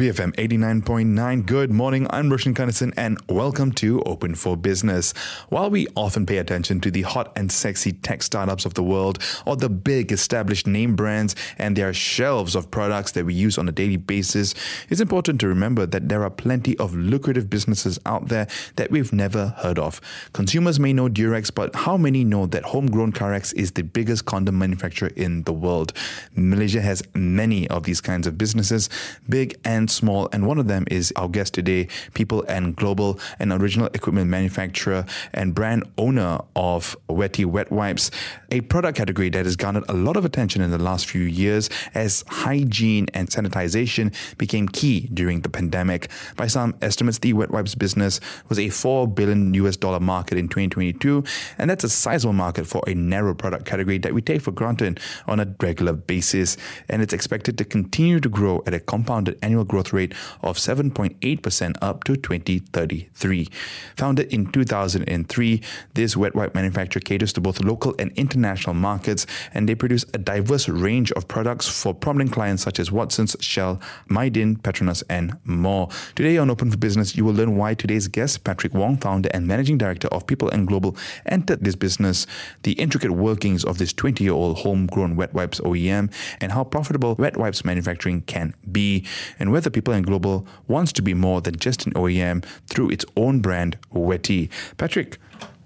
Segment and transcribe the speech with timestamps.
[0.00, 1.44] BFM 89.9.
[1.44, 2.06] Good morning.
[2.08, 5.12] I'm Roshan Kanesan and welcome to Open for Business.
[5.50, 9.18] While we often pay attention to the hot and sexy tech startups of the world
[9.44, 13.68] or the big established name brands and their shelves of products that we use on
[13.68, 14.54] a daily basis,
[14.88, 18.46] it's important to remember that there are plenty of lucrative businesses out there
[18.76, 20.00] that we've never heard of.
[20.32, 24.58] Consumers may know Durex, but how many know that homegrown Karex is the biggest condom
[24.58, 25.92] manufacturer in the world?
[26.34, 28.88] Malaysia has many of these kinds of businesses,
[29.28, 30.28] big and small.
[30.32, 35.04] And one of them is our guest today, People and Global, an original equipment manufacturer
[35.32, 38.10] and brand owner of Wetty Wet Wipes,
[38.50, 41.70] a product category that has garnered a lot of attention in the last few years
[41.94, 46.08] as hygiene and sanitization became key during the pandemic.
[46.36, 50.48] By some estimates, the wet wipes business was a 4 billion US dollar market in
[50.48, 51.24] 2022,
[51.58, 55.00] and that's a sizable market for a narrow product category that we take for granted
[55.26, 56.56] on a regular basis.
[56.88, 61.76] And it's expected to continue to grow at a compounded annual growth rate of 7.8%
[61.80, 63.48] up to 2033.
[63.96, 65.62] Founded in 2003,
[65.94, 70.18] this wet wipe manufacturer caters to both local and international markets, and they produce a
[70.18, 75.88] diverse range of products for prominent clients such as Watsons, Shell, Mydin, Petronas, and more.
[76.16, 79.46] Today on Open for Business, you will learn why today's guest, Patrick Wong, founder and
[79.46, 82.26] managing director of People and Global, entered this business,
[82.64, 87.14] the intricate workings of this 20 year old homegrown wet wipes OEM, and how profitable
[87.14, 89.06] wet wipes manufacturing can be,
[89.38, 92.88] and whether whether People and Global wants to be more than just an OEM through
[92.88, 94.48] its own brand, Wetty.
[94.78, 95.18] Patrick,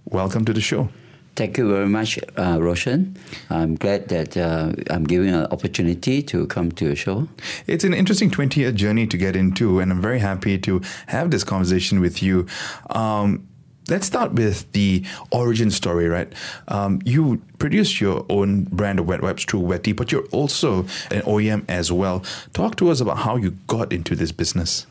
[0.07, 0.89] welcome to the show.
[1.37, 3.17] Thank you very much, uh, Roshan.
[3.51, 7.29] I'm glad that uh, I'm given an opportunity to come to your show.
[7.69, 11.31] It's an interesting 20 year journey to get into, and I'm very happy to have
[11.31, 12.49] this conversation with you.
[12.91, 13.47] Um,
[13.89, 16.33] let's start with the origin story, right?
[16.69, 21.23] Um, you produce your own brand of wet wipes through Wetty, but you're also an
[21.23, 22.25] OEM as well.
[22.53, 24.87] Talk to us about how you got into this business.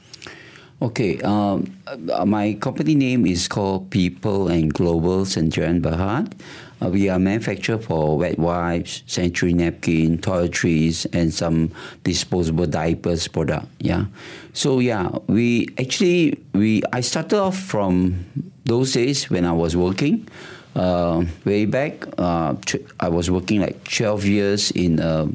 [0.81, 6.33] Okay, um, uh, my company name is called People and Global Sendirian Berhad.
[6.81, 11.71] Uh, we are manufacturer for wet wipes, sanitary napkin, toiletries, and some
[12.03, 13.67] disposable diapers product.
[13.79, 14.07] Yeah,
[14.51, 18.25] so yeah, we actually we I started off from
[18.65, 20.27] those days when I was working.
[20.75, 22.55] Uh, way back, uh,
[22.99, 25.29] I was working like twelve years in a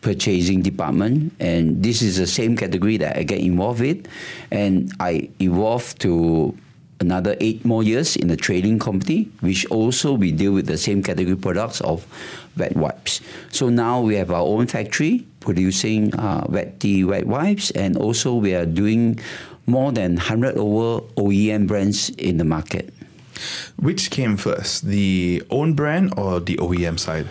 [0.00, 4.06] purchasing department, and this is the same category that I get involved with,
[4.52, 6.54] and I evolved to
[7.00, 11.02] another eight more years in the trading company, which also we deal with the same
[11.02, 12.06] category products of
[12.56, 13.20] wet wipes.
[13.50, 18.54] So now we have our own factory producing uh, Wetty wet wipes, and also we
[18.54, 19.18] are doing
[19.68, 22.92] more than 100 over OEM brands in the market.
[23.76, 27.28] Which came first, the own brand or the OEM side?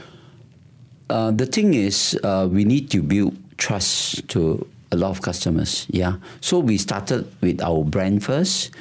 [1.09, 5.85] Uh, the thing is, uh, we need to build trust to a lot of customers.
[5.89, 6.17] Yeah.
[6.39, 8.71] So we started with our brand first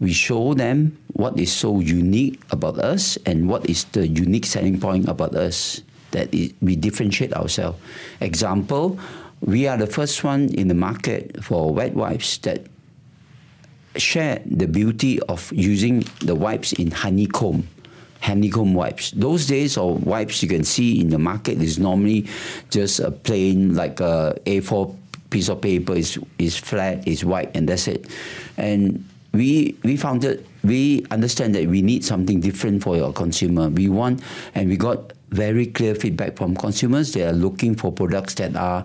[0.00, 4.78] we show them what is so unique about us and what is the unique selling
[4.78, 5.82] point about us
[6.12, 7.78] that it, we differentiate ourselves.
[8.20, 8.98] Example,
[9.40, 12.66] we are the first one in the market for wet wipes that
[13.96, 17.66] share the beauty of using the wipes in honeycomb
[18.20, 19.12] honeycomb wipes.
[19.12, 22.26] Those days of wipes you can see in the market is normally
[22.70, 24.94] just a plain like a A4
[25.30, 28.06] piece of paper is is flat, is white, and that's it.
[28.56, 33.68] And we we found that we understand that we need something different for your consumer.
[33.68, 34.22] We want,
[34.54, 37.12] and we got very clear feedback from consumers.
[37.12, 38.84] They are looking for products that are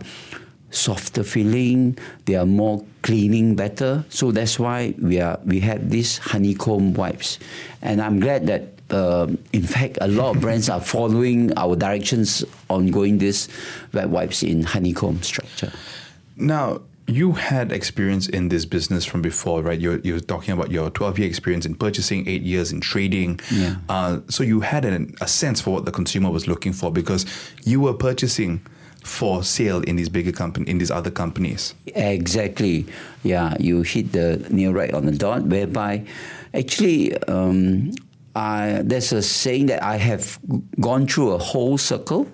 [0.75, 1.97] softer feeling.
[2.25, 4.05] They are more cleaning better.
[4.09, 7.39] So that's why we are we had these honeycomb wipes,
[7.81, 8.69] and I'm glad that.
[8.89, 13.47] Uh, in fact, a lot of brands are following our directions on going this
[13.91, 15.71] wet wipes in honeycomb structure.
[16.35, 19.79] Now, you had experience in this business from before, right?
[19.79, 23.39] You're, you're talking about your 12 year experience in purchasing, eight years in trading.
[23.51, 23.75] Yeah.
[23.89, 27.25] Uh, so you had an, a sense for what the consumer was looking for because
[27.65, 28.65] you were purchasing
[29.03, 31.75] for sale in these bigger company in these other companies.
[31.87, 32.85] Exactly.
[33.23, 35.43] Yeah, you hit the nail right on the dot.
[35.43, 36.05] Whereby,
[36.53, 37.91] actually, um,
[38.35, 40.39] I, there's a saying that I have
[40.79, 42.27] gone through a whole circle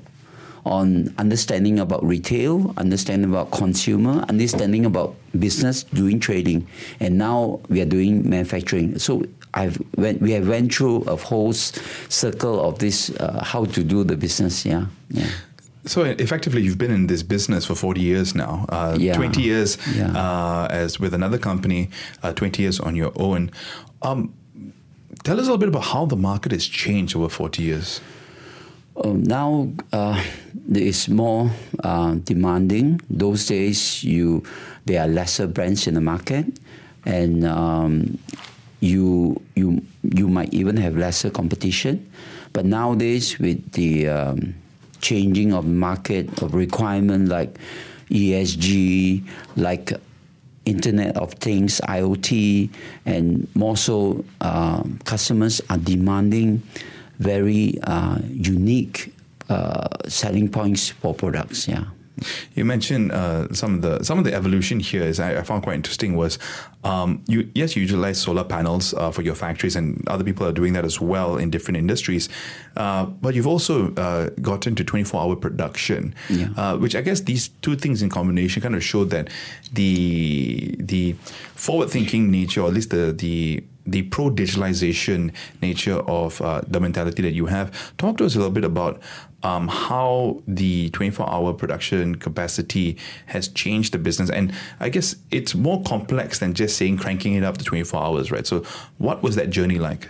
[0.66, 6.68] on understanding about retail, understanding about consumer, understanding about business, doing trading,
[7.00, 9.00] and now we are doing manufacturing.
[9.00, 9.24] So
[9.54, 14.04] I've went, we have went through a whole circle of this uh, how to do
[14.04, 14.66] the business.
[14.66, 15.28] Yeah, yeah.
[15.86, 18.66] So effectively, you've been in this business for 40 years now.
[18.70, 19.16] Uh, Yeah.
[19.16, 20.12] 20 years Yeah.
[20.12, 21.90] uh, as with another company,
[22.22, 23.50] uh, 20 years on your own.
[24.02, 24.34] Um,
[25.24, 28.02] tell us a little bit about how the market has changed over 40 years.
[29.04, 30.22] Um, now uh,
[30.68, 31.50] there is more
[31.84, 33.00] uh, demanding.
[33.10, 34.44] Those days, you
[34.86, 36.46] there are lesser brands in the market,
[37.06, 38.18] and um,
[38.82, 42.12] you you you might even have lesser competition.
[42.52, 44.56] But nowadays, with the um,
[45.02, 47.58] changing of market of requirement like
[48.10, 49.24] ESG,
[49.56, 49.94] like
[50.66, 52.70] Internet of Things, IoT,
[53.06, 56.62] and more so, uh, customers are demanding
[57.20, 59.14] very uh, unique
[59.50, 61.68] uh, selling points for products.
[61.68, 61.86] Yeah.
[62.56, 65.64] You mentioned uh, some of the some of the evolution here is I, I found
[65.64, 66.38] quite interesting was
[66.84, 70.52] um, you yes you utilize solar panels uh, for your factories and other people are
[70.54, 72.30] doing that as well in different industries,
[72.78, 76.50] uh, but you've also uh, got into 24 hour production, Yeah.
[76.58, 79.30] uh, which I guess these two things in combination kind of showed that
[79.74, 81.14] the the
[81.56, 86.80] forward thinking nature or at least the the the pro digitalization nature of uh, the
[86.80, 87.96] mentality that you have.
[87.98, 89.02] Talk to us a little bit about
[89.44, 92.98] um, how the 24 hour production capacity
[93.28, 94.30] has changed the business.
[94.30, 98.32] And I guess it's more complex than just saying cranking it up to 24 hours,
[98.32, 98.46] right?
[98.46, 98.64] So,
[98.98, 100.10] what was that journey like?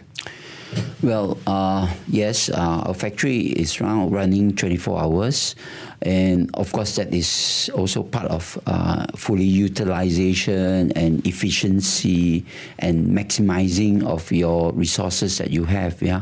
[1.01, 5.55] Well, uh, yes, uh, our factory is now running 24 hours.
[6.01, 12.45] And of course, that is also part of uh, fully utilization and efficiency
[12.79, 16.01] and maximizing of your resources that you have.
[16.01, 16.21] Yeah.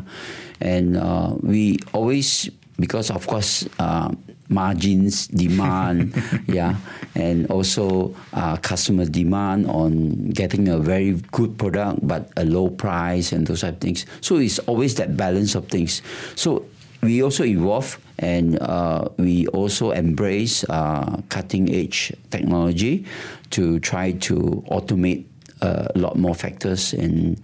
[0.61, 2.49] And uh, we always,
[2.79, 4.09] because of course, uh,
[4.49, 6.15] margins, demand,
[6.47, 6.75] yeah,
[7.15, 13.31] and also uh, customer demand on getting a very good product but a low price
[13.31, 14.05] and those type of things.
[14.21, 16.01] So it's always that balance of things.
[16.35, 16.65] So
[17.01, 23.05] we also evolve and uh, we also embrace uh, cutting edge technology
[23.51, 25.25] to try to automate
[25.61, 27.38] uh, a lot more factors in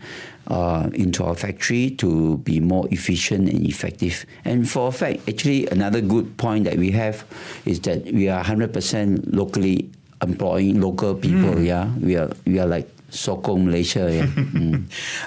[0.48, 4.26] uh, into our factory to be more efficient and effective.
[4.46, 7.26] And for a fact, actually, another good point that we have
[7.66, 9.90] is that we are 100% locally
[10.22, 11.60] employing local people.
[11.60, 14.12] Yeah, we are we are like Sokong Malaysia.
[14.12, 14.28] Yeah.
[14.54, 14.86] Mm.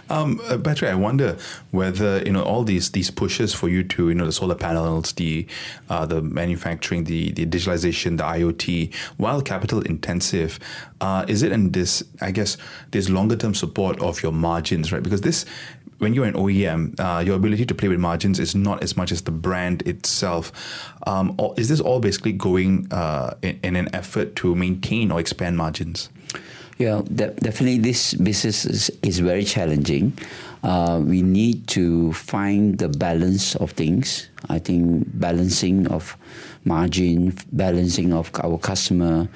[0.08, 1.36] Um, uh, Patrick, I wonder
[1.72, 5.12] whether you know all these these pushes for you to you know the solar panels,
[5.12, 5.46] the
[5.90, 10.58] uh, the manufacturing, the the digitalization, the IoT, while capital intensive,
[11.00, 12.56] uh, is it in this I guess
[12.92, 15.02] this longer term support of your margins, right?
[15.02, 15.44] Because this
[15.98, 19.10] when you're an OEM, uh, your ability to play with margins is not as much
[19.12, 20.52] as the brand itself.
[21.06, 25.20] Um, or is this all basically going uh, in, in an effort to maintain or
[25.20, 26.10] expand margins?
[26.78, 30.12] Yeah, de- definitely this business is, is very challenging.
[30.62, 34.28] Uh, we need to find the balance of things.
[34.48, 36.16] I think balancing of
[36.64, 39.28] margin, balancing of our customer,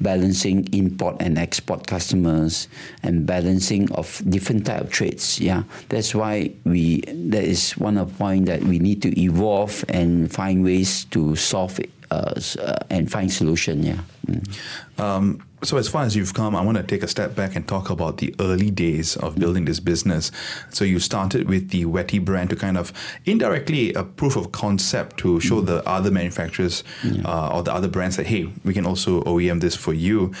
[0.00, 2.68] balancing import and export customers,
[3.02, 5.38] and balancing of different type of trades.
[5.38, 7.02] Yeah, that's why we.
[7.02, 11.36] That is one of the point that we need to evolve and find ways to
[11.36, 13.82] solve it uh, uh, and find solution.
[13.82, 14.00] Yeah.
[14.26, 15.00] Mm.
[15.00, 17.66] Um, so as far as you've come, I want to take a step back and
[17.66, 20.30] talk about the early days of building this business.
[20.70, 22.92] So you started with the Wetty brand to kind of
[23.24, 26.84] indirectly a proof of concept to show the other manufacturers
[27.24, 30.32] uh, or the other brands that hey, we can also OEM this for you.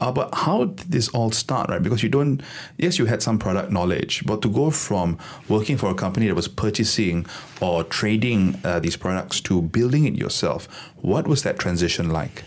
[0.00, 1.82] Uh, but how did this all start, right?
[1.82, 2.42] Because you don't,
[2.76, 6.34] yes, you had some product knowledge, but to go from working for a company that
[6.34, 7.26] was purchasing
[7.60, 10.66] or trading uh, these products to building it yourself,
[10.96, 12.44] what was that transition like?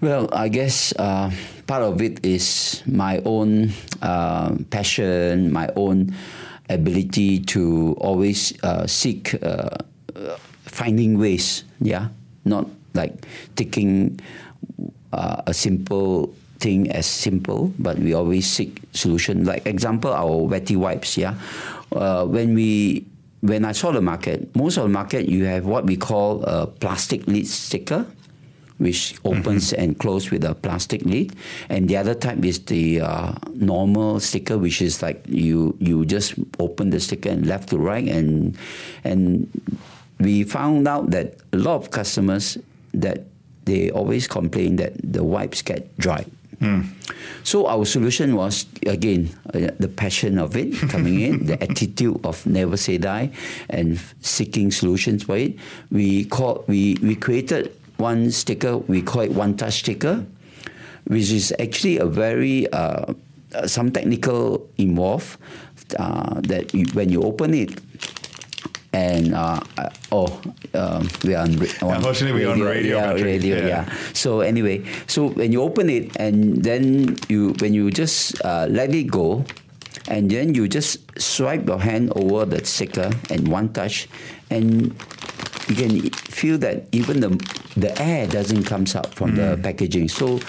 [0.00, 1.34] Well, I guess uh,
[1.66, 6.14] part of it is my own uh, passion, my own
[6.70, 9.74] ability to always uh, seek uh,
[10.70, 11.64] finding ways.
[11.80, 12.14] Yeah,
[12.44, 13.26] not like
[13.56, 14.20] taking
[15.12, 19.44] uh, a simple thing as simple, but we always seek solution.
[19.44, 21.18] Like example, our wetty wipes.
[21.18, 21.34] Yeah,
[21.90, 23.04] uh, when we
[23.40, 26.68] when I saw the market, most of the market you have what we call a
[26.68, 28.06] plastic lid sticker
[28.78, 31.34] which opens and closes with a plastic lid,
[31.68, 36.34] and the other type is the uh, normal sticker, which is like you you just
[36.58, 38.56] open the sticker and left to right, and
[39.04, 39.50] and
[40.18, 42.58] we found out that a lot of customers
[42.94, 43.26] that
[43.64, 46.24] they always complain that the wipes get dry.
[47.44, 52.44] So our solution was again uh, the passion of it coming in, the attitude of
[52.46, 53.30] never say die,
[53.70, 55.54] and seeking solutions for it.
[55.90, 58.78] We call we we created one sticker.
[58.78, 60.24] We call it one touch sticker,
[61.04, 63.12] which is actually a very uh,
[63.54, 65.38] uh, some technical involved
[65.98, 67.80] uh, that you, when you open it,
[68.92, 70.40] and uh, uh, oh,
[70.74, 73.56] um, we are on, on Unfortunately, we're on radio, Yeah, radio.
[73.56, 73.66] Yeah.
[73.66, 73.96] Yeah.
[74.12, 78.94] So anyway, so when you open it and then you when you just uh, let
[78.94, 79.44] it go,
[80.08, 84.08] and then you just swipe your hand over the sticker and one touch,
[84.50, 84.96] and
[85.68, 87.30] you can feel that even the
[87.76, 89.62] the air doesn't comes out from the Mm.
[89.62, 90.08] packaging.
[90.08, 90.40] So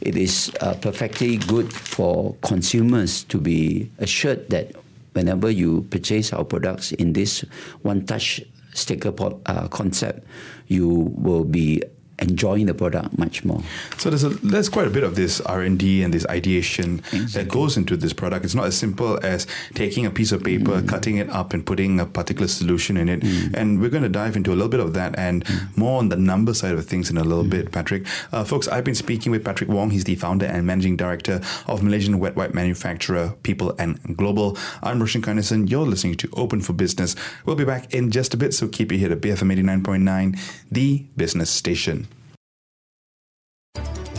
[0.00, 4.72] it is uh, perfectly good for consumers to be assured that
[5.12, 7.44] whenever you purchase our products in this
[7.82, 8.40] one touch
[8.74, 10.22] sticker po- uh, concept,
[10.68, 11.82] you will be
[12.18, 13.62] enjoying the product much more.
[13.98, 17.02] So there's a, there's quite a bit of this R and D and this ideation
[17.32, 18.44] that goes into this product.
[18.44, 20.88] It's not as simple as taking a piece of paper, mm.
[20.88, 23.20] cutting it up, and putting a particular solution in it.
[23.20, 23.54] Mm.
[23.54, 25.76] And we're going to dive into a little bit of that and mm.
[25.76, 28.06] more on the number side of things in a little bit, Patrick.
[28.32, 29.90] Uh, folks, I've been speaking with Patrick Wong.
[29.90, 34.56] He's the founder and managing director of Malaysian wet wipe manufacturer People and Global.
[34.82, 35.70] I'm Roshan Kanesan.
[35.70, 37.14] You're listening to Open for Business.
[37.44, 40.38] We'll be back in just a bit, so keep it here at BFM 89.9,
[40.70, 42.07] the business station.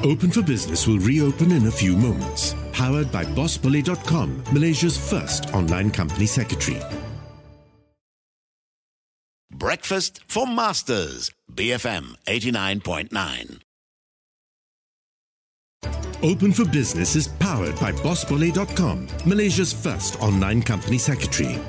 [0.04, 2.56] Open for Business will reopen in a few moments.
[2.72, 6.82] Powered by BossBolly.com, Malaysia's first online company secretary.
[9.52, 13.60] Breakfast for Masters, BFM 89.9.
[16.24, 21.60] Open for Business is powered by BossBolly.com, Malaysia's first online company secretary.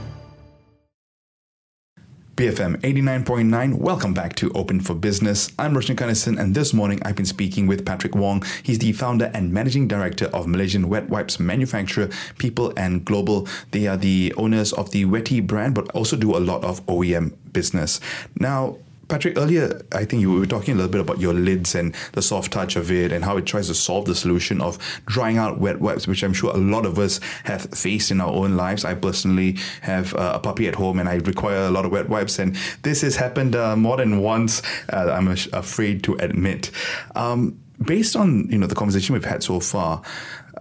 [2.40, 3.74] BFM 89.9.
[3.74, 5.52] Welcome back to Open for Business.
[5.58, 8.42] I'm Roshan Kanesan, and this morning I've been speaking with Patrick Wong.
[8.62, 13.46] He's the founder and managing director of Malaysian wet wipes manufacturer People and Global.
[13.72, 17.34] They are the owners of the Wetty brand, but also do a lot of OEM
[17.52, 18.00] business.
[18.38, 18.78] Now,
[19.10, 22.22] Patrick, earlier I think you were talking a little bit about your lids and the
[22.22, 25.58] soft touch of it and how it tries to solve the solution of drying out
[25.58, 28.84] wet wipes, which I'm sure a lot of us have faced in our own lives.
[28.84, 32.08] I personally have uh, a puppy at home and I require a lot of wet
[32.08, 34.62] wipes, and this has happened uh, more than once.
[34.92, 36.70] Uh, I'm afraid to admit.
[37.16, 40.02] Um, based on you know the conversation we've had so far,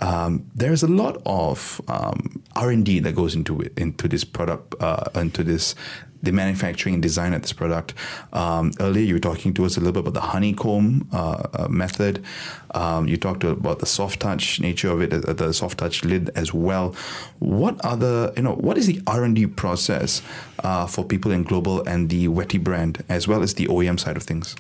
[0.02, 4.24] um, there's a lot of um, R and D that goes into it, into this
[4.24, 5.76] product, uh, into this
[6.22, 7.94] the manufacturing and design of this product.
[8.34, 11.68] Um, earlier, you were talking to us a little bit about the honeycomb uh, uh,
[11.70, 12.24] method.
[12.72, 16.30] Um, you talked about the soft touch nature of it, uh, the soft touch lid
[16.36, 16.96] as well.
[17.40, 20.22] What other, you know, what is the R and D process
[20.64, 24.18] uh, for People and Global and the Wetty brand, as well as the OEM side
[24.18, 24.56] of things?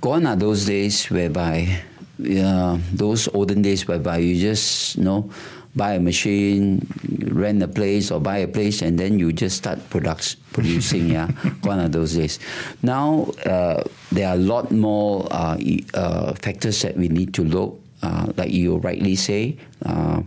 [0.00, 1.80] Gone are those days whereby,
[2.18, 5.30] those olden days whereby you just, you know,
[5.76, 6.86] buy a machine,
[7.30, 11.08] rent a place or buy a place, and then you just start products producing.
[11.08, 11.30] yeah,
[11.62, 12.38] gone are those days.
[12.82, 15.58] Now uh, there are a lot more uh,
[15.94, 17.80] uh, factors that we need to look.
[18.00, 20.22] Uh, like you rightly say, uh,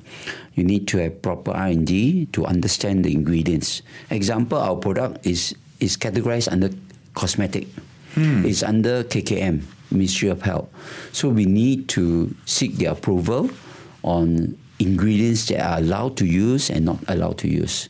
[0.56, 3.82] you need to have proper R and D to understand the ingredients.
[4.10, 6.70] Example, our product is is categorized under
[7.14, 7.68] cosmetic.
[8.16, 10.68] It's under KKM, Ministry of Health.
[11.14, 13.50] So we need to seek the approval
[14.04, 17.90] on ingredients that are allowed to use and not allowed to use.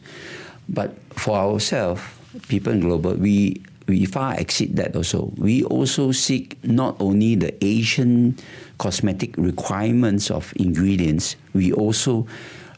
[0.69, 2.01] But for ourselves,
[2.47, 5.33] People and Global, we we far exceed that also.
[5.35, 8.37] We also seek not only the Asian
[8.77, 12.25] cosmetic requirements of ingredients, we also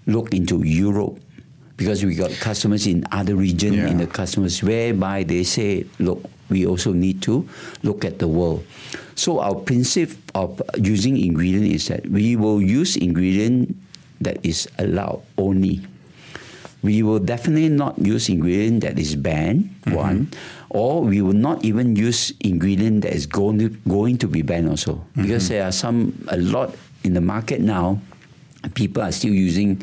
[0.08, 1.20] look into Europe
[1.77, 6.65] because we got customers in other region in the customers whereby they say, look, we
[6.65, 7.48] also need to
[7.84, 8.65] look at the world.
[9.15, 13.75] So our principle of using ingredient is that we will use ingredient
[14.24, 15.82] that is allowed only.
[16.84, 20.27] We will definitely not use ingredient that is banned, one,
[20.70, 24.68] or we will not even use ingredient that is going to, going to be banned
[24.68, 25.00] also.
[25.15, 28.01] Because there are some, a lot in the market now,
[28.75, 29.82] people are still using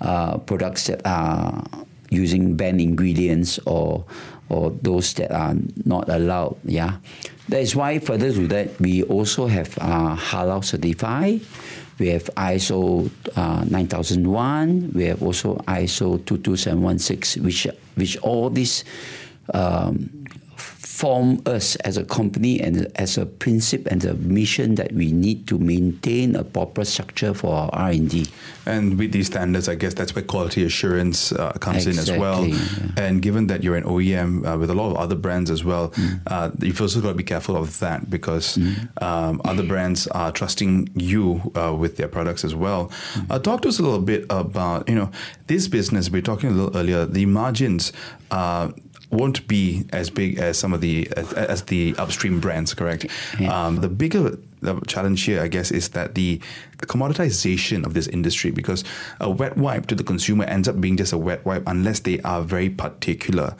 [0.00, 1.64] uh, products that are
[2.10, 4.04] using banned ingredients or
[4.48, 5.54] or those that are
[5.84, 6.56] not allowed.
[6.64, 6.98] Yeah,
[7.48, 11.40] that is why further to that we also have uh, halal certified.
[11.98, 14.92] We have ISO uh, 9001.
[14.94, 18.84] We have also ISO 22716, which which all these
[19.54, 20.10] um,
[20.98, 25.46] form us as a company and as a principle and a mission that we need
[25.46, 28.26] to maintain a proper structure for our R&D.
[28.66, 32.44] And with these standards, I guess that's where quality assurance uh, comes in as well.
[32.44, 32.58] Yeah.
[32.96, 35.92] And given that you're an OEM uh, with a lot of other brands as well,
[36.26, 38.58] uh, you've also got to be careful of that because
[39.00, 42.90] um, other brands are trusting you uh, with their products as well.
[43.30, 45.12] Uh, talk to us a little bit about you know
[45.46, 46.10] this business.
[46.10, 47.06] We were talking a little earlier.
[47.06, 47.92] The margins.
[49.10, 53.06] Won't be as big as some of the as, as the upstream brands, correct?
[53.40, 53.66] Yeah.
[53.66, 56.40] Um, the bigger the challenge here, I guess, is that the
[56.82, 58.84] commoditization of this industry, because
[59.20, 62.20] a wet wipe to the consumer ends up being just a wet wipe unless they
[62.20, 63.54] are very particular,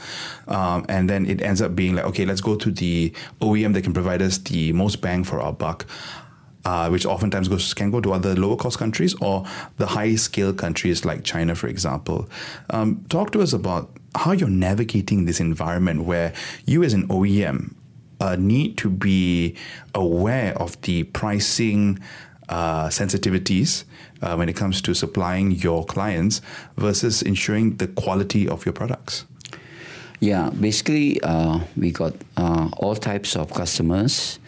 [0.48, 3.82] um, and then it ends up being like, okay, let's go to the OEM that
[3.82, 5.86] can provide us the most bang for our buck.
[6.68, 9.42] Uh, which oftentimes goes can go to other lower cost countries or
[9.78, 12.28] the high scale countries like China, for example.
[12.68, 16.34] Um, talk to us about how you're navigating this environment where
[16.66, 17.74] you, as an OEM,
[18.20, 19.56] uh, need to be
[19.94, 22.00] aware of the pricing
[22.50, 23.84] uh, sensitivities
[24.20, 26.42] uh, when it comes to supplying your clients
[26.76, 29.24] versus ensuring the quality of your products.
[30.20, 34.38] Yeah, basically, uh, we got uh, all types of customers.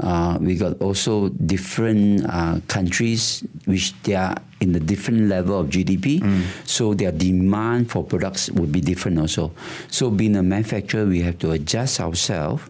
[0.00, 5.68] Uh, we got also different uh, countries which they are in a different level of
[5.68, 6.20] GDP,
[6.64, 9.52] so their demand for products would be different also.
[9.88, 12.62] So, being a manufacturer, we have to adjust ourselves.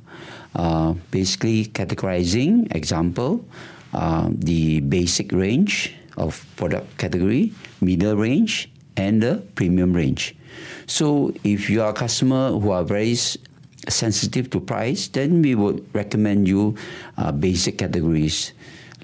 [0.54, 3.44] Uh, basically, categorizing, example,
[3.92, 10.34] uh, the basic range of product category, middle range, and the premium range.
[10.86, 13.16] So if you are a customer who are very
[13.88, 16.76] sensitive to price, then we would recommend you
[17.18, 18.52] uh, basic categories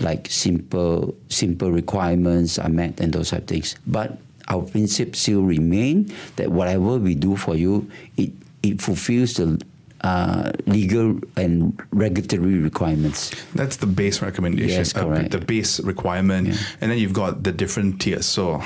[0.01, 3.77] like simple simple requirements are met and those type of things.
[3.87, 4.17] But
[4.49, 8.33] our principle still remain that whatever we do for you, it
[8.63, 9.61] it fulfills the
[10.01, 13.31] uh, legal and regulatory requirements.
[13.55, 15.31] That's the base recommendation, Yes, uh, correct.
[15.33, 16.57] the base requirement, Yeah.
[16.81, 18.25] and then you've got the different tiers.
[18.25, 18.63] So.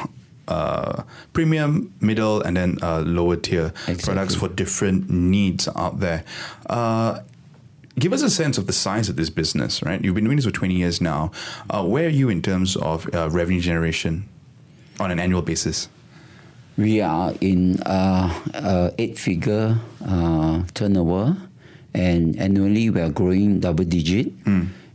[0.47, 4.05] Uh, premium, middle, and then uh, lower tier Exactly.
[4.05, 6.23] products for different needs out there.
[6.69, 7.21] Uh,
[7.99, 10.05] give us a sense of the size of this business, right?
[10.05, 11.31] You've been doing this for 20 years now.
[11.71, 14.29] Uh, where are you in terms of uh, revenue generation
[15.01, 15.89] on an annual basis?
[16.77, 21.37] We are in uh, uh, eight-figure uh, turnover,
[21.95, 24.33] and annually we are growing double digit.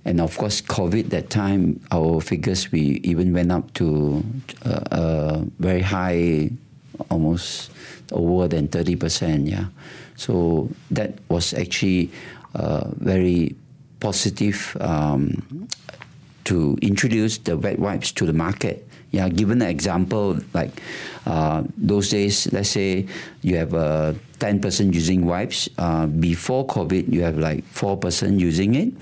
[0.05, 4.23] And of course, COVID that time, our figures we even went up to
[4.65, 6.49] uh, uh, very high,
[7.09, 7.71] almost
[8.11, 9.47] over than thirty percent.
[9.47, 9.65] Yeah,
[10.15, 12.09] so that was actually
[12.55, 13.55] uh, very
[13.99, 15.67] positive um,
[16.45, 18.87] to introduce the wet wipes to the market.
[19.11, 20.81] Yeah, given an example, like
[21.25, 23.05] uh, those days, let's say
[23.41, 25.67] you have a ten person using wipes.
[25.77, 28.93] Uh, before COVID, you have like four person using it,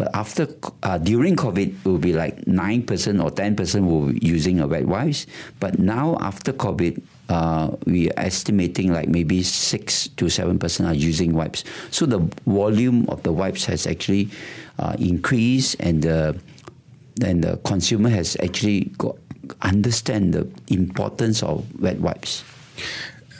[0.00, 0.48] but after
[0.82, 4.58] uh, during COVID, it will be like nine percent or ten percent will be using
[4.58, 5.26] a wet wipes.
[5.60, 10.96] But now after COVID, uh, we are estimating like maybe six to seven percent are
[10.96, 11.64] using wipes.
[11.90, 14.30] So the volume of the wipes has actually
[14.78, 16.40] uh, increased, and the
[17.20, 19.20] and the consumer has actually got
[19.60, 22.42] understand the importance of wet wipes.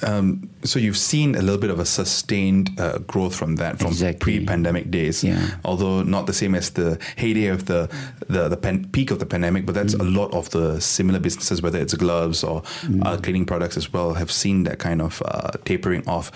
[0.03, 3.89] Um, so you've seen a little bit of a sustained uh, growth from that from
[3.89, 4.19] Exactly.
[4.39, 5.41] pre-pandemic days, Yeah.
[5.65, 7.89] although not the same as the heyday of the
[8.29, 9.67] the, the pan- peak of the pandemic.
[9.67, 10.15] But that's a Mm.
[10.17, 12.63] lot of the similar businesses, whether it's gloves or
[13.03, 16.31] uh, cleaning products as well, have seen that kind of uh, tapering off.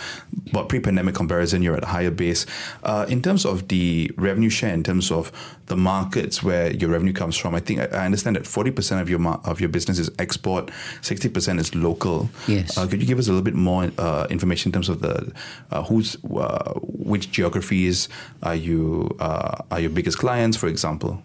[0.53, 2.46] But pre-pandemic comparison, you're at a higher base.
[2.83, 5.31] Uh, in terms of the revenue share, in terms of
[5.66, 9.18] the markets where your revenue comes from, I think I, understand that 40% of your
[9.20, 10.70] mar- of your business is export,
[11.03, 12.29] 60% is local.
[12.46, 12.77] Yes.
[12.77, 15.33] Uh, could you give us a little bit more uh, information in terms of the
[15.71, 18.09] uh, who's uh, which geographies
[18.43, 21.23] are you uh, are your biggest clients, for example?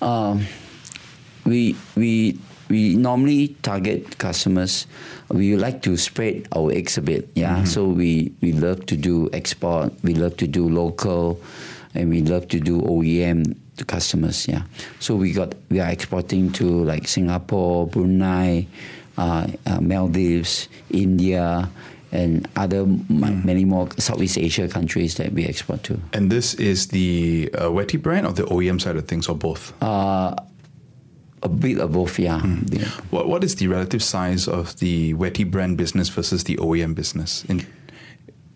[0.00, 0.46] Um,
[1.44, 4.86] we we we normally target customers.
[5.28, 7.28] We like to spread our eggs a bit.
[7.34, 9.92] Yeah, so we we love to do export.
[10.02, 11.40] We love to do local,
[11.94, 14.48] and we love to do OEM to customers.
[14.48, 14.62] Yeah,
[15.00, 18.66] so we got we are exporting to like Singapore, Brunei,
[19.16, 21.68] Uh, uh, Maldives, India.
[22.14, 23.46] And other m- hmm.
[23.46, 25.98] many more Southeast Asia countries that we export to.
[26.12, 29.72] And this is the uh, Wetty brand or the OEM side of things, or both?
[29.82, 30.36] Uh,
[31.42, 32.40] a bit of both, yeah.
[32.40, 32.64] Hmm.
[32.68, 32.84] Yeah.
[33.10, 37.44] What what is the relative size of the Wetty brand business versus the OEM business?
[37.48, 37.66] In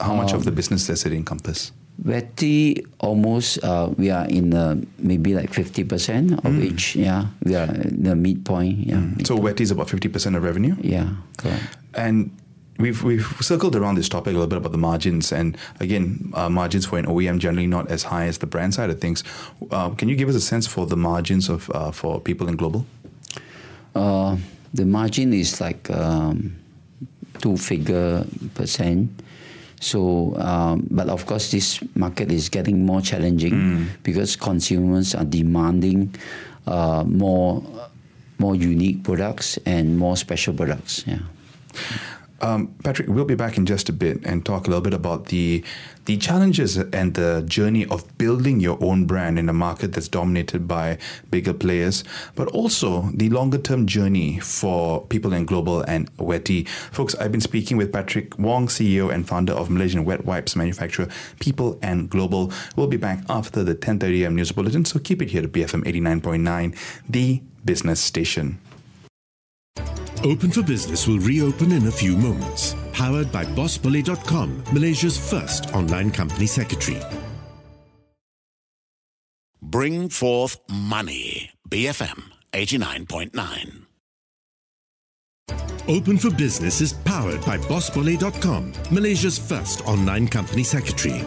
[0.01, 1.73] how much of the um, business does it encompass?
[2.05, 6.95] Wetty almost uh, we are in the maybe like fifty percent of each.
[6.95, 8.87] Yeah, we are in the midpoint.
[8.87, 10.77] Yeah, So Wetty is about fifty percent of revenue.
[10.83, 11.63] yeah, correct.
[11.95, 12.31] And
[12.79, 16.51] we've we've circled around this topic a little bit about the margins, and again, uh,
[16.51, 19.25] margins for an OEM generally not as high as the brand side of things.
[19.71, 22.59] Uh, can you give us a sense for the margins of uh, for People and
[22.59, 22.85] Global?
[23.95, 24.37] Uh,
[24.75, 26.57] the margin is like um,
[27.41, 29.09] two figure percent.
[29.81, 36.15] So, um, but of course, this market is getting more challenging because consumers are demanding
[36.67, 37.63] uh, more
[38.39, 41.05] more unique products and more special products.
[41.07, 41.19] Yeah.
[42.41, 45.27] Um, Patrick, we'll be back in just a bit and talk a little bit about
[45.27, 45.65] the
[46.05, 50.69] the challenges and the journey of building your own brand in a market that's dominated
[50.69, 50.99] by
[51.31, 52.05] bigger players,
[52.37, 56.69] but also the longer term journey for People and Global and Wetty.
[56.69, 61.09] Folks, I've been speaking with Patrick Wong, CEO and founder of Malaysian wet wipes manufacturer
[61.41, 62.53] People and Global.
[62.77, 64.37] We'll be back after the 10:30 a.m.
[64.37, 66.77] news bulletin, so keep it here to BFM 89.9,
[67.09, 68.61] the business station.
[70.25, 72.75] Open for Business will reopen in a few moments.
[72.93, 77.01] Powered by BossBolly.com, Malaysia's first online company secretary.
[79.61, 81.51] Bring forth money.
[81.69, 83.83] BFM 89.9.
[85.89, 91.25] Open for Business is powered by BossBolly.com, Malaysia's first online company secretary.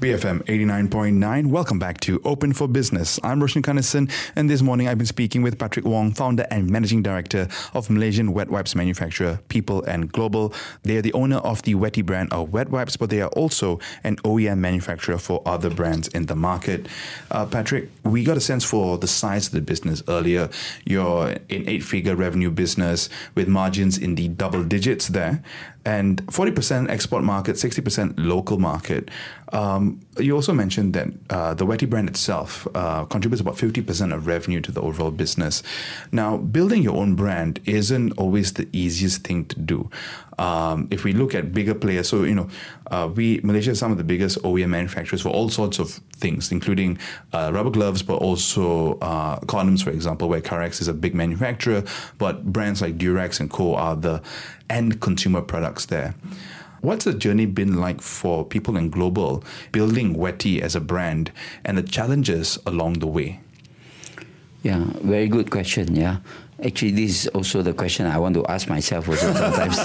[0.00, 1.48] BFM 89.9.
[1.48, 3.18] Welcome back to Open for Business.
[3.24, 7.02] I'm Roshan Kanesan, and this morning I've been speaking with Patrick Wong, founder and managing
[7.02, 10.54] director of Malaysian wet wipes manufacturer People and Global.
[10.84, 13.80] They are the owner of the Wetty brand of wet wipes, but they are also
[14.04, 16.86] an OEM manufacturer for other brands in the market.
[17.32, 20.48] Uh, Patrick, we got a sense for the size of the business earlier.
[20.84, 25.42] You're an eight figure revenue business with margins in the double digits there
[25.88, 29.10] and 40% export market, 60% local market.
[29.54, 34.26] Um, you also mentioned that uh, the Wetty brand itself uh, contributes about 50% of
[34.26, 35.62] revenue to the overall business.
[36.12, 39.90] Now, building your own brand isn't always the easiest thing to do.
[40.38, 42.48] Um, if we look at bigger players, so you know,
[42.90, 46.52] uh, we Malaysia is some of the biggest OEM manufacturers for all sorts of things,
[46.52, 46.98] including
[47.32, 51.82] uh, rubber gloves, but also uh, condoms, for example, where Karex is a big manufacturer,
[52.18, 54.22] but brands like Durex and Co are the
[54.70, 56.14] end consumer products there.
[56.80, 61.32] What's the journey been like for People and Global building Wetty as a brand
[61.64, 63.40] and the challenges along the way?
[64.62, 65.94] Yeah, very good question.
[65.94, 66.18] Yeah.
[66.64, 69.78] Actually, this is also the question I want to ask myself also sometimes.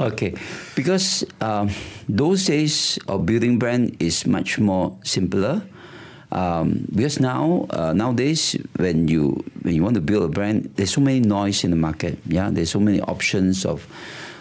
[0.12, 0.34] okay,
[0.74, 1.70] because um,
[2.08, 5.62] those days of building brand is much more simpler.
[6.34, 10.90] Um, because now uh, nowadays when you when you want to build a brand, there's
[10.92, 12.18] so many noise in the market.
[12.26, 13.86] Yeah, there's so many options of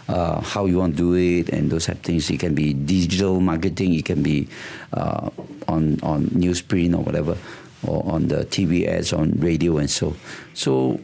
[0.09, 2.29] uh, how you want to do it and those type of things.
[2.29, 4.49] It can be digital marketing, it can be
[4.91, 5.29] uh,
[5.67, 7.37] on on newsprint or whatever,
[7.85, 10.15] or on the TV ads on radio and so.
[10.53, 10.99] So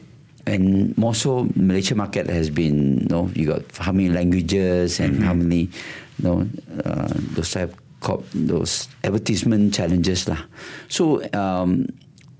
[0.47, 5.21] and more so Malaysia market has been you know you got how many languages and
[5.21, 5.25] mm-hmm.
[5.29, 5.69] how many
[6.17, 6.49] you know
[6.81, 7.75] uh, those type
[8.33, 10.39] those advertisement challenges lah.
[10.87, 11.87] So um,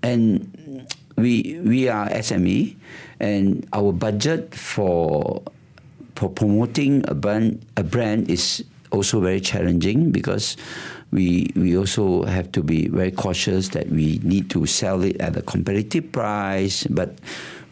[0.03, 0.47] and
[1.19, 2.75] we we are SME
[3.19, 5.41] and our budget for
[6.15, 10.57] for promoting a brand a brand is also very challenging because
[11.11, 15.35] we we also have to be very cautious that we need to sell it at
[15.37, 17.17] a competitive price but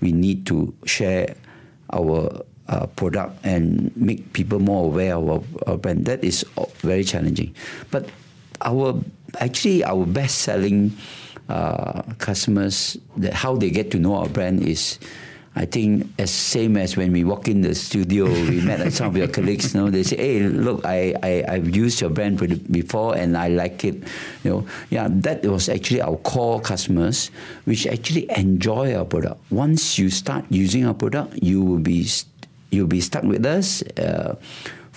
[0.02, 1.34] we need to share
[1.94, 6.06] our uh, product and make people more aware of our, our, brand.
[6.06, 6.46] That is
[6.80, 7.56] very challenging.
[7.92, 8.10] But
[8.62, 9.00] our
[9.40, 10.96] actually our best selling
[11.50, 12.98] uh, customers
[13.32, 15.00] how they get to know our brand is
[15.58, 19.18] I think as same as when we walk in the studio, we met some of
[19.18, 19.74] your colleagues.
[19.74, 22.38] You know, they say, "Hey, look, I, I I've used your brand
[22.70, 23.96] before and I like it."
[24.46, 27.32] You know, yeah, that was actually our core customers,
[27.66, 29.42] which actually enjoy our product.
[29.50, 32.06] Once you start using our product, you will be
[32.72, 33.82] you'll be stuck with us.
[33.98, 34.36] Uh,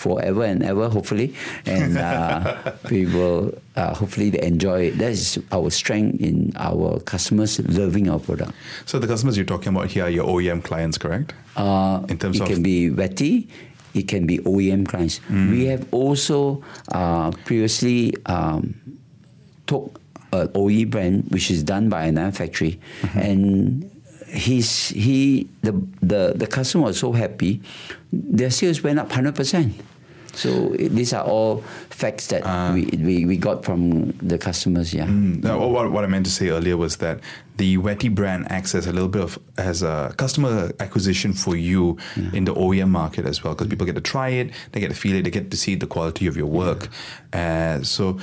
[0.01, 1.35] forever and ever, hopefully,
[1.67, 4.99] and uh, we will uh, hopefully enjoy it.
[4.99, 8.53] That is our strength in our customers loving our product.
[8.87, 11.35] So the customers you're talking about here are your OEM clients, correct?
[11.55, 13.49] Uh, in terms it of can be Wetty,
[13.93, 15.21] it can be OEM clients.
[15.29, 15.51] Mm.
[15.51, 18.81] We have also uh, previously um,
[19.67, 20.01] took
[20.33, 23.19] an OE brand which is done by another factory, mm-hmm.
[23.19, 24.00] and
[24.33, 27.61] he's he the the the customer was so happy,
[28.13, 29.75] their sales went up hundred percent.
[30.33, 34.95] So these are all facts that uh, we, we, we got from the customers.
[34.95, 35.07] Yeah.
[35.07, 37.19] Mm, no, what, what I meant to say earlier was that
[37.57, 41.99] the Wetty brand acts as a little bit of as a customer acquisition for you
[42.17, 42.31] yeah.
[42.33, 44.95] in the OEM market as well, because people get to try it, they get to
[44.95, 46.89] feel it, they get to see the quality of your work.
[47.35, 47.79] Yeah.
[47.81, 48.19] Uh, so,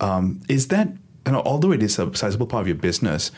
[0.00, 0.88] um, is that
[1.28, 3.30] you know, although it is a sizable part of your business,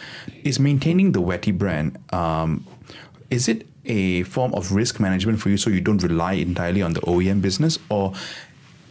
[0.45, 1.99] is maintaining the Wetty brand.
[2.13, 2.65] Um,
[3.31, 6.93] is it a form of risk management for you, so you don't rely entirely on
[6.93, 8.13] the OEM business, or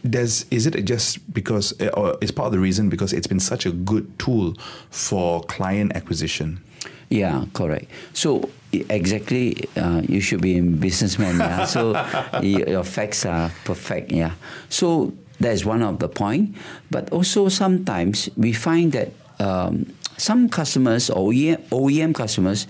[0.08, 3.64] does is it just because, or is part of the reason because it's been such
[3.64, 4.54] a good tool
[4.90, 6.60] for client acquisition?
[7.08, 7.90] Yeah, correct.
[8.12, 11.38] So exactly, uh, you should be a businessman.
[11.38, 11.64] Yeah.
[11.64, 11.92] So
[12.42, 14.12] your facts are perfect.
[14.12, 14.32] Yeah.
[14.68, 16.56] So that is one of the point.
[16.90, 22.66] But also sometimes we find that um, some customers or OEM, OEM customers,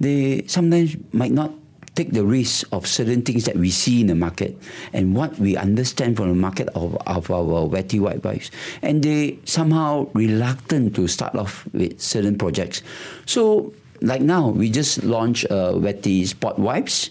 [0.00, 1.52] they sometimes might not
[1.94, 4.58] take the risk of certain things that we see in the market
[4.92, 8.50] and what we understand from the market of, of our wetty white wipes.
[8.82, 12.82] And they somehow reluctant to start off with certain projects.
[13.26, 17.10] So like now, we just launched uh, wetty sport wipes,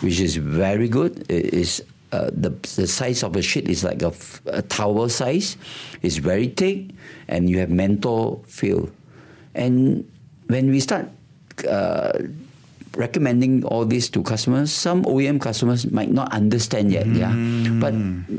[0.00, 1.30] which is very good.
[1.30, 4.12] It is uh, the, the size of a sheet is like a,
[4.46, 5.56] a towel size.
[6.02, 6.90] It's very thick,
[7.28, 8.90] and you have menthol feel.
[9.54, 10.08] And
[10.46, 11.08] when we start
[11.68, 12.12] uh,
[12.96, 17.06] recommending all this to customers, some OEM customers might not understand yet.
[17.06, 17.16] Mm.
[17.16, 17.32] Yeah,
[17.80, 17.94] but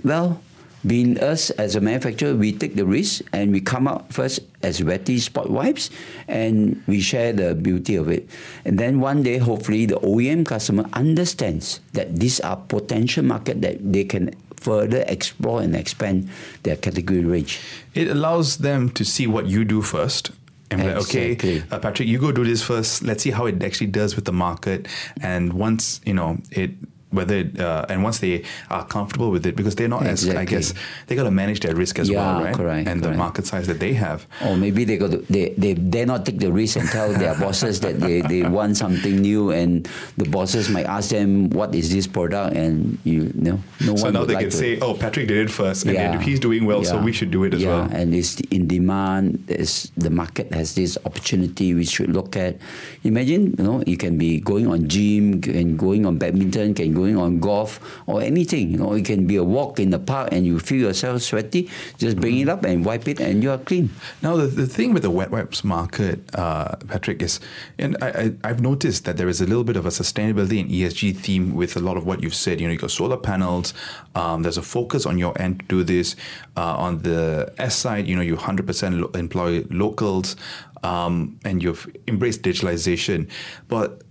[0.06, 0.42] well,
[0.86, 4.82] being us as a manufacturer, we take the risk and we come out first as
[4.82, 5.89] wetty sport wipes
[6.28, 8.30] and we share the beauty of it.
[8.65, 13.93] And then one day, hopefully, the OEM customer understands that these are potential market that
[13.93, 16.30] they can further explore and expand
[16.63, 17.60] their category range.
[17.93, 20.32] It allows them to see what you do first
[20.72, 23.04] and be like, okay, uh, Patrick, you go do this first.
[23.04, 24.88] Let's see how it actually does with the market.
[25.22, 26.72] And once you know it
[27.13, 30.32] whether it, uh, and once they are comfortable with it because they're not exactly.
[30.32, 30.73] as I guess
[31.08, 32.56] they got to manage their risk as yeah, well, right?
[32.56, 33.13] Correct, and correct.
[33.13, 34.26] the market size that they have.
[34.45, 37.36] Or maybe they got to, they they dare not take the risk and tell their
[37.39, 41.91] bosses that they, they want something new, and the bosses might ask them what is
[41.91, 44.13] this product, and you, you know no so one.
[44.13, 46.19] now they like can say, "Oh, Patrick did it first, and Yeah.
[46.21, 49.43] he's doing well, so we should do it as yeah, well." and it's in demand.
[49.47, 52.58] There's, the market has this opportunity we should look at.
[53.04, 57.18] Imagine, you know, you can be going on gym, and going on badminton, can going
[57.18, 58.72] on golf or anything.
[58.72, 61.70] You know, it can be a walk in the park and you feel yourself sweaty.
[61.98, 63.89] Just bring it up and wipe it, and you are clean.
[64.22, 67.39] Now, the, the thing with the wet wipes market, uh, Patrick, is,
[67.78, 70.70] and I, I, I've noticed that there is a little bit of a sustainability and
[70.70, 72.62] ESG theme with a lot of what you've said.
[72.62, 73.74] You know, you got solar panels,
[74.16, 76.16] um, there's a focus on your end to do this.
[76.56, 80.36] Uh, on the S side, you know, you 100% lo- employ locals
[80.84, 83.30] um, and you've embraced digitalization.
[83.68, 84.04] But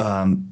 [0.00, 0.45] um,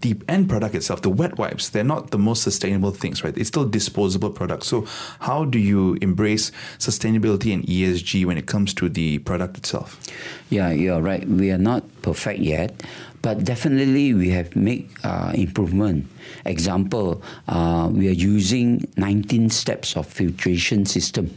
[0.00, 3.36] the end product itself, the wet wipes, they're not the most sustainable things, right?
[3.36, 4.66] It's still disposable products.
[4.68, 4.86] So,
[5.20, 10.00] how do you embrace sustainability and ESG when it comes to the product itself?
[10.48, 11.26] Yeah, you're right.
[11.28, 12.82] We are not perfect yet,
[13.22, 16.06] but definitely we have made uh, improvement.
[16.46, 21.36] Example, uh, we are using 19 steps of filtration system.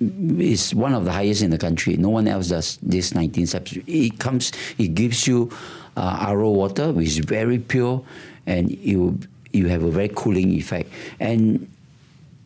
[0.00, 1.96] It's one of the highest in the country.
[1.96, 3.76] No one else does this 19 steps.
[3.88, 5.50] It comes, it gives you
[5.98, 8.04] uh, RO water, which is very pure,
[8.46, 9.18] and you
[9.52, 10.90] you have a very cooling effect.
[11.18, 11.68] And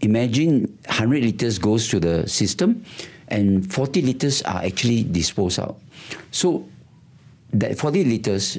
[0.00, 2.84] imagine 100 liters goes to the system
[3.28, 5.78] and 40 liters are actually disposed out.
[6.30, 6.66] So
[7.52, 8.58] that 40 liters,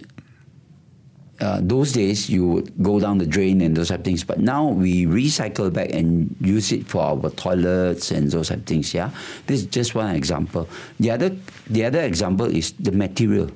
[1.40, 4.24] uh, those days you would go down the drain and those type of things.
[4.24, 8.66] But now we recycle back and use it for our toilets and those type of
[8.66, 8.94] things.
[8.94, 9.12] Yeah,
[9.48, 10.68] this is just one example.
[11.00, 11.36] The other,
[11.68, 13.50] the other example is the material.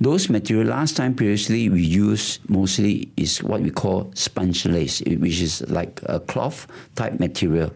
[0.00, 5.62] Those material last time previously we used mostly is what we call spunlace, which is
[5.70, 7.72] like a cloth type material.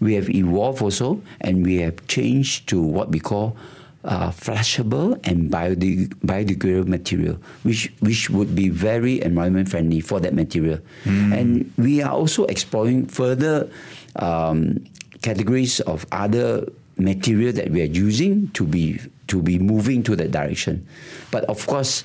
[0.00, 3.56] We have evolved also, and we have changed to what we call
[4.04, 10.34] uh, flushable and biodeg- biodegradable material, which which would be very environment friendly for that
[10.34, 10.80] material.
[11.04, 13.68] And we are also exploring further
[14.16, 14.84] um,
[15.22, 20.30] categories of other material that we are using to be to be moving to that
[20.30, 20.86] direction.
[21.30, 22.04] But of course,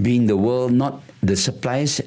[0.00, 2.00] being the world not the suppliers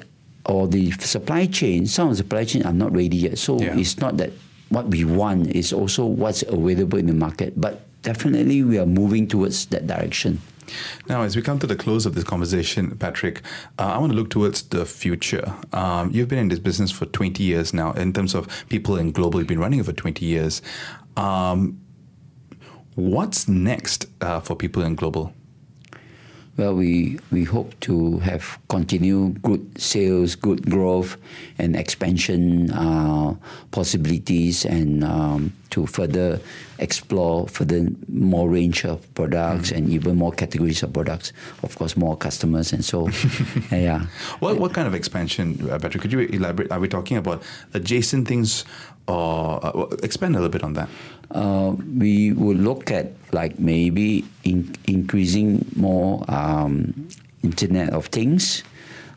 [0.46, 3.38] or the supply chain, some of the supply chain are not ready yet.
[3.38, 3.76] So Yeah.
[3.76, 4.32] it's not that
[4.70, 7.58] what we want is also what's available in the market.
[7.60, 10.40] But definitely we are moving towards that direction.
[11.08, 13.40] Now, as we come to the close of this conversation, Patrick,
[13.78, 15.54] uh, I want to look towards the future.
[15.72, 19.14] Um, you've been in this business for 20 years now, in terms of People and
[19.14, 20.60] Global, you've been running it for 20 years.
[21.16, 21.80] Um,
[22.98, 25.32] what's next uh, for People and Global?
[26.56, 31.16] Well, we, we hope to have continued good sales, good growth,
[31.56, 33.36] and expansion uh,
[33.70, 36.40] possibilities, and um, to further
[36.80, 41.32] explore further more range of products and even more categories of products.
[41.62, 43.08] Of course, more customers, and so
[43.70, 44.06] yeah.
[44.40, 46.02] What, what kind of expansion, uh, Patrick?
[46.02, 46.72] Could you elaborate?
[46.72, 48.64] Are we talking about adjacent things
[49.08, 50.88] or uh, expand a little bit on that?
[51.30, 57.08] uh, we would look at like maybe in, increasing more um,
[57.42, 58.62] Internet of Things,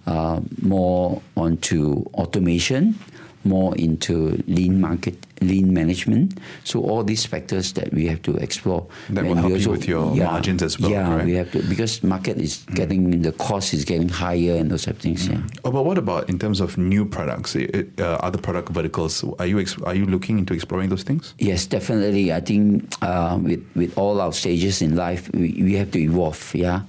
[0.05, 2.95] uh, more onto automation,
[3.43, 6.37] more into lean market, lean management.
[6.63, 8.85] So all these factors that we have to explore.
[9.09, 11.25] That will And we help you with your margins as well, Yeah, correct?
[11.25, 14.95] we have to because market is getting the cost is getting higher and those type
[14.95, 15.27] of things.
[15.27, 15.41] Yeah.
[15.65, 19.23] Oh, but what about in terms of new products, uh, uh, other product verticals?
[19.39, 21.33] Are you ex- are you looking into exploring those things?
[21.39, 22.31] Yes, definitely.
[22.33, 26.53] I think uh, with with all our stages in life, we, we have to evolve.
[26.53, 26.81] Yeah,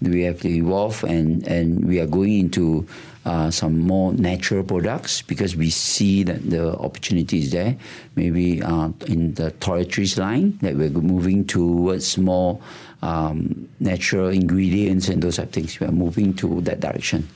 [0.00, 2.86] we have to evolve, and and we are going into
[3.24, 7.76] uh, some more natural products because we see that the opportunity is there.
[8.16, 12.60] Maybe uh, in the toiletries line that we're moving towards more
[13.02, 15.78] um, natural ingredients and those type of things.
[15.78, 17.28] We are moving to that direction.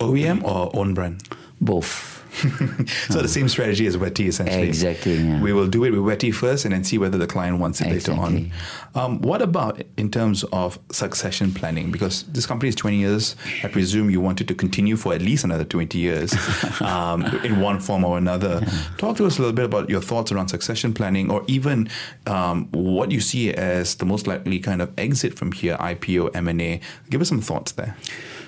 [0.00, 1.22] OEM or own brand?
[1.60, 2.21] Both.
[3.08, 4.66] so the same strategy as Wetty essentially.
[4.66, 5.16] Exactly.
[5.16, 5.40] Yeah.
[5.40, 7.88] We will do it with Wetty first and then see whether the client wants it
[7.88, 8.50] later on.
[8.94, 11.90] Um, what about in terms of succession planning?
[11.90, 13.36] Because this company is 20 years.
[13.62, 16.34] I presume you want it to continue for at least another 20 years
[16.80, 18.66] um, in one form or another.
[18.96, 21.88] Talk to us a little bit about your thoughts around succession planning or even
[22.26, 26.80] um, what you see as the most likely kind of exit from here, IPO, M&A.
[27.10, 27.96] Give us some thoughts there.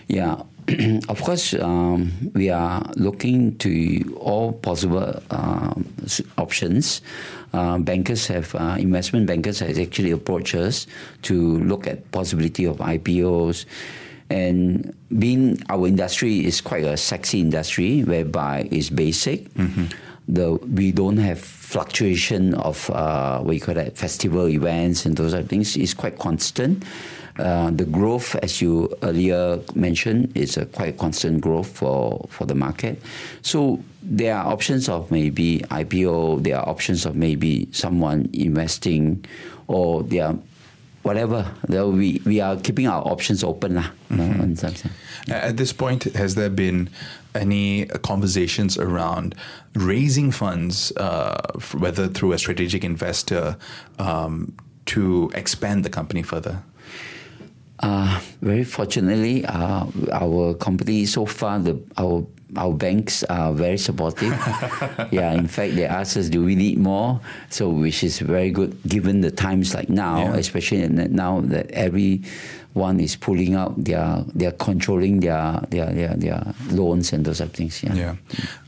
[0.06, 0.42] Yeah,
[1.08, 5.20] of course, um, we are looking to all possible
[6.04, 7.02] s- options.
[7.52, 10.86] Uh, bankers have uh, investment bankers has actually approached us
[11.22, 13.66] to look at possibility of IPOs.
[14.30, 19.52] And being our industry is quite a sexy industry whereby it's basic.
[20.26, 25.34] The we don't have fluctuation of uh, what you call that festival events and those
[25.34, 25.76] other things.
[25.76, 26.82] It's quite constant.
[27.38, 32.54] Uh, the growth, as you earlier mentioned, is a quite constant growth for, for the
[32.54, 33.00] market.
[33.42, 39.24] So there are options of maybe IPO, there are options of maybe someone investing,
[39.66, 40.38] or there are
[41.02, 41.50] whatever.
[41.68, 43.74] There we, we are keeping our options open.
[43.74, 43.90] lah.
[44.10, 44.94] you know, in some sense.
[45.28, 46.88] At this point, has there been
[47.34, 49.34] any conversations around
[49.74, 53.56] raising funds, uh, whether through a strategic investor,
[53.98, 54.54] um,
[54.86, 56.62] to expand the company further?
[57.84, 62.24] Uh, very fortunately, uh, our company so far, the our
[62.56, 64.30] our banks are very supportive.
[65.12, 67.20] yeah, in fact, they ask us, do we need more?
[67.50, 70.36] So, which is very good given the times like now, Yeah.
[70.36, 77.12] especially now that everyone is pulling out, their they're controlling their their their, their loans
[77.12, 77.82] and those type of things.
[77.82, 77.94] Yeah.
[77.94, 78.14] Yeah.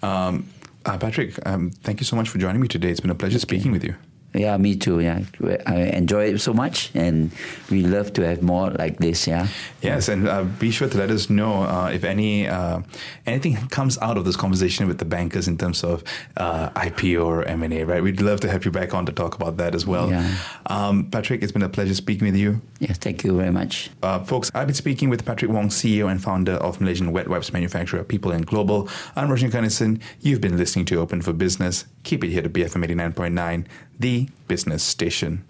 [0.03, 0.47] Um,
[0.85, 2.91] uh, Patrick, um, thank you so much for joining me today.
[2.91, 3.95] It's been a pleasure speaking with you.
[4.37, 5.01] Yeah, me too.
[5.01, 5.23] Yeah,
[5.67, 7.33] I enjoy it so much, and
[7.71, 9.27] we love to have more like this.
[9.27, 9.49] Yeah.
[9.81, 12.81] Yes, and uh, be sure to let us know uh, if any uh,
[13.25, 16.05] anything comes out of this conversation with the bankers in terms of
[16.37, 17.85] uh, IPO or M and A.
[17.85, 20.11] Right, we'd love to have you back on to talk about that as well.
[20.11, 20.37] Yeah.
[20.67, 22.61] Um, Patrick, it's been a pleasure speaking with you.
[22.79, 22.93] Yeah.
[22.93, 23.91] Thank you very much.
[24.03, 27.53] Uh, folks, I've been speaking with Patrick Wong, CEO and founder of Malaysian wet wipes
[27.53, 28.89] manufacturer People and Global.
[29.15, 30.01] I'm Roshan Kanesan.
[30.21, 31.87] You've been listening to Open for Business.
[32.03, 33.67] Keep it here to BFM 89.9,
[33.99, 35.45] the business station.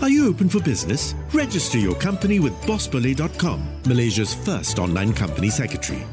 [0.00, 1.14] Are you open for business?
[1.32, 6.06] Register your company with BossBolly.com, Malaysia's first online company secretary.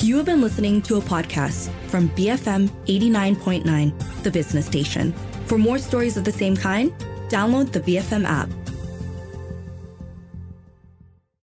[0.00, 5.12] You have been listening to a podcast from BFM 89.9, the business station.
[5.46, 6.92] For more stories of the same kind,
[7.28, 8.48] download the BFM app.